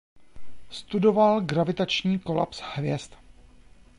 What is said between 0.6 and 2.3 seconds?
Studoval gravitačního